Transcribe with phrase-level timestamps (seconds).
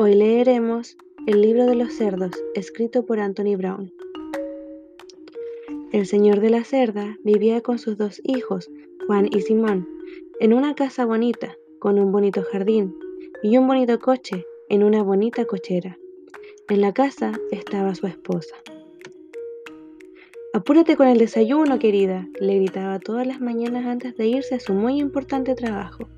[0.00, 3.92] Hoy leeremos El libro de los cerdos, escrito por Anthony Brown.
[5.90, 8.70] El señor de la cerda vivía con sus dos hijos,
[9.08, 9.88] Juan y Simón,
[10.38, 12.94] en una casa bonita, con un bonito jardín
[13.42, 15.98] y un bonito coche en una bonita cochera.
[16.68, 18.54] En la casa estaba su esposa.
[20.54, 24.74] Apúrate con el desayuno, querida, le gritaba todas las mañanas antes de irse a su
[24.74, 26.08] muy importante trabajo.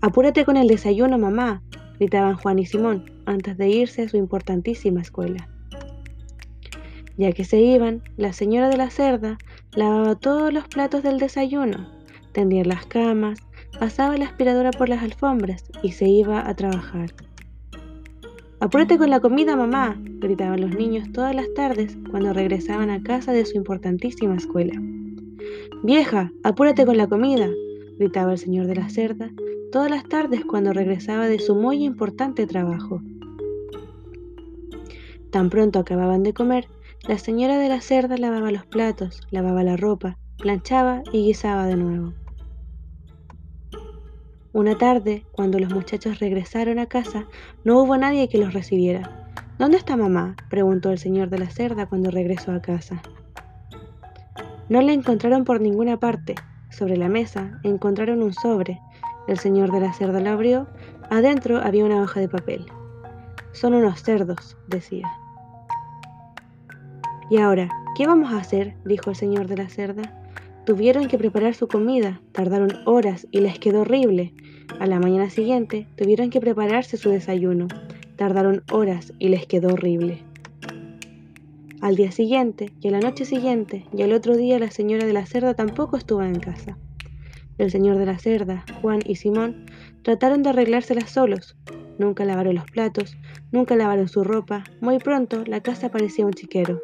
[0.00, 1.62] Apúrate con el desayuno, mamá,
[1.98, 5.48] gritaban Juan y Simón antes de irse a su importantísima escuela.
[7.16, 9.38] Ya que se iban, la señora de la cerda
[9.74, 11.88] lavaba todos los platos del desayuno,
[12.32, 13.38] tendía las camas,
[13.78, 17.14] pasaba la aspiradora por las alfombras y se iba a trabajar.
[18.60, 23.32] Apúrate con la comida, mamá, gritaban los niños todas las tardes cuando regresaban a casa
[23.32, 24.72] de su importantísima escuela.
[25.82, 27.48] Vieja, apúrate con la comida,
[27.98, 29.30] gritaba el señor de la cerda
[29.72, 33.02] todas las tardes cuando regresaba de su muy importante trabajo.
[35.30, 36.68] Tan pronto acababan de comer,
[37.08, 41.76] la señora de la cerda lavaba los platos, lavaba la ropa, planchaba y guisaba de
[41.76, 42.14] nuevo.
[44.52, 47.26] Una tarde, cuando los muchachos regresaron a casa,
[47.64, 49.32] no hubo nadie que los recibiera.
[49.58, 50.36] ¿Dónde está mamá?
[50.48, 53.02] preguntó el señor de la cerda cuando regresó a casa.
[54.68, 56.36] No la encontraron por ninguna parte.
[56.76, 58.80] Sobre la mesa encontraron un sobre.
[59.28, 60.66] El señor de la cerda lo abrió.
[61.08, 62.66] Adentro había una hoja de papel.
[63.52, 65.08] Son unos cerdos, decía.
[67.30, 68.74] Y ahora, ¿qué vamos a hacer?
[68.84, 70.02] dijo el señor de la cerda.
[70.66, 74.34] Tuvieron que preparar su comida, tardaron horas y les quedó horrible.
[74.80, 77.68] A la mañana siguiente tuvieron que prepararse su desayuno,
[78.16, 80.24] tardaron horas y les quedó horrible.
[81.84, 85.12] Al día siguiente y a la noche siguiente y al otro día la señora de
[85.12, 86.78] la cerda tampoco estuvo en casa.
[87.58, 89.66] El señor de la cerda, Juan y Simón
[90.00, 91.58] trataron de arreglárselas solos.
[91.98, 93.18] Nunca lavaron los platos,
[93.52, 94.64] nunca lavaron su ropa.
[94.80, 96.80] Muy pronto la casa parecía un chiquero.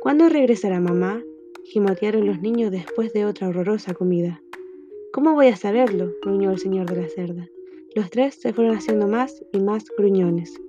[0.00, 1.20] ¿Cuándo regresará mamá?
[1.64, 4.40] gimotearon los niños después de otra horrorosa comida.
[5.12, 6.12] ¿Cómo voy a saberlo?
[6.22, 7.48] gruñó el señor de la cerda.
[7.96, 10.60] Los tres se fueron haciendo más y más gruñones.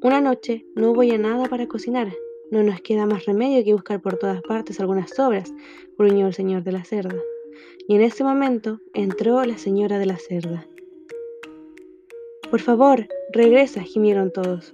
[0.00, 2.12] Una noche no hubo ya nada para cocinar.
[2.52, 5.52] No nos queda más remedio que buscar por todas partes algunas sobras,
[5.98, 7.16] gruñó el señor de la cerda.
[7.88, 10.68] Y en ese momento entró la señora de la cerda.
[12.48, 14.72] Por favor, regresa, gimieron todos.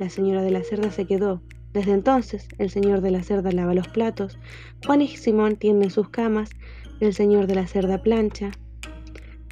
[0.00, 1.40] La señora de la cerda se quedó,
[1.72, 4.36] desde entonces, el señor de la cerda lava los platos,
[4.84, 6.50] Juan y Simón tienden sus camas,
[6.98, 8.50] el señor de la cerda plancha.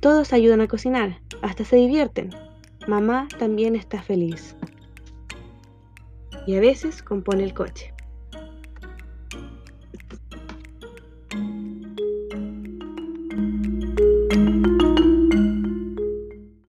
[0.01, 2.31] Todos ayudan a cocinar, hasta se divierten.
[2.87, 4.55] Mamá también está feliz.
[6.47, 7.96] Y a veces compone el coche.